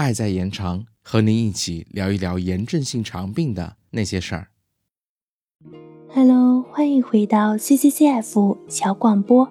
[0.00, 4.48] 爱在延长，和您一起聊一聊炎症性肠病的那些事儿。
[6.08, 9.46] Hello，欢迎回到 CCCF 小广播。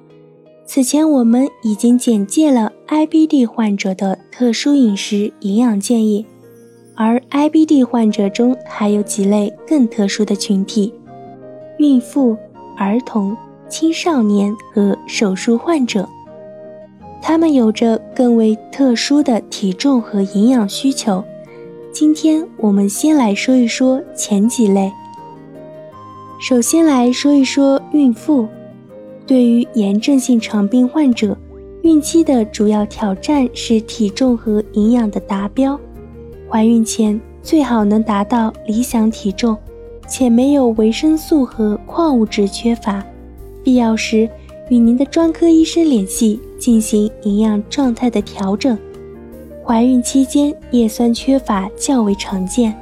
[0.65, 6.25] 此前我们已经简介了 IBD 患者的特殊饮食营养建议，
[6.95, 10.91] 而 IBD 患者中还有几类更特殊的群体：
[11.77, 12.35] 孕妇、
[12.75, 13.37] 儿童、
[13.69, 16.09] 青少年和手术患者。
[17.21, 21.23] 他们有着更为特殊的体重和营养需求。
[21.91, 24.91] 今天我们先来说一说前几类。
[26.41, 28.47] 首先来说一说孕妇。
[29.27, 31.37] 对于炎症性肠病患者，
[31.83, 35.79] 孕期的主要挑战是体重和营养的达标。
[36.49, 39.55] 怀孕前最好能达到理想体重，
[40.07, 43.05] 且没有维生素和矿物质缺乏。
[43.63, 44.27] 必要时
[44.69, 48.77] 与您的专科医生联系，进行营养状态的调整。
[49.65, 52.75] 怀孕期间叶酸缺乏较为常见。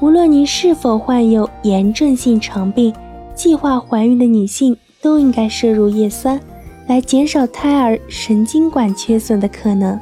[0.00, 2.94] 无论您是否患有炎症性肠病，
[3.34, 4.76] 计划怀孕的女性。
[5.02, 6.40] 都应该摄入叶酸，
[6.88, 9.96] 来减少胎儿神经管缺损的可能。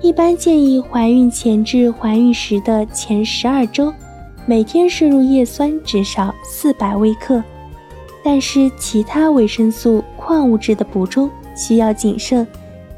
[0.00, 3.92] 一般建议怀孕前至怀孕时的前十二周，
[4.44, 7.40] 每天摄入叶酸至少四百微克。
[8.24, 12.46] 但是其他维生素、矿物质的补充需要谨慎，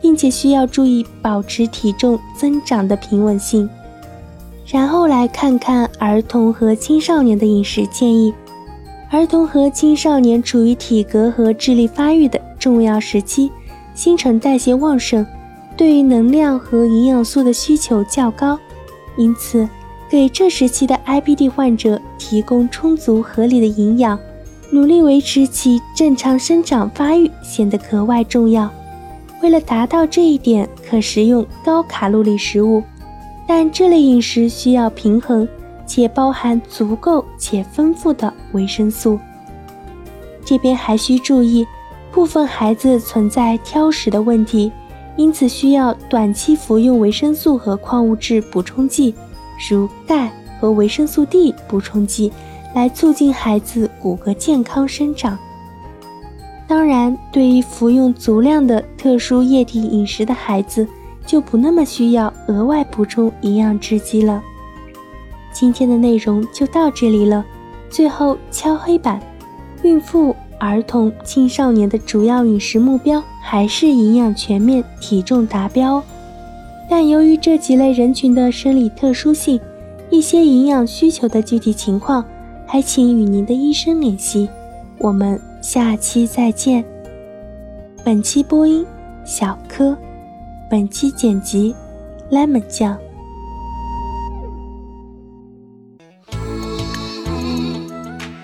[0.01, 3.69] 并且需要注意保持体重增长的平稳性。
[4.67, 8.35] 然后来看看儿童和青少年的饮食建议。
[9.11, 13.51] 儿童和青少年处于体格和智力发育的重要时期，
[13.95, 15.25] 新陈代谢旺盛，
[15.79, 18.59] 对于能量和营养素的需求较高，
[19.17, 19.67] 因此
[20.11, 24.19] 给这时期的 IBD 患者提供充足合理的营养，
[24.71, 28.71] 努力维持其正常生长发育显得格外重要。
[29.43, 32.83] 为了达到这一点，可食用高卡路里食物，
[33.47, 35.49] 但这类饮食需要平衡。
[35.89, 39.19] 且包含足够且丰富的维生素。
[40.45, 41.67] 这边还需注意，
[42.13, 44.71] 部分孩子存在挑食的问题，
[45.17, 49.15] 因此需要短期服用维生素和矿物质补充剂，
[49.71, 50.31] 如钙
[50.61, 52.31] 和维生素 D 补充剂，
[52.79, 55.37] 来促进孩子骨骼健康生长。
[56.69, 60.87] 当然，对于服用足量的特殊液体饮食的孩子，
[61.27, 64.41] 就不那么需要额外补充营养制剂了。
[65.53, 67.45] 今天的内容就到这里了。
[67.91, 69.21] 最后敲黑板：
[69.83, 76.01] 孕妇、儿童、青少年的主要饮食目标还是营养全面、体重达标。
[76.89, 79.59] 但由于这几类人群的生理特殊性，
[80.11, 82.25] 一些营养需求的具体情况，
[82.71, 84.47] 还请与您的医生联系。
[84.99, 86.85] 我们下期再见。
[88.05, 88.85] 本期播音：
[89.25, 89.97] 小柯。
[90.69, 91.75] 本期剪辑
[92.31, 92.99] ：lemon 酱。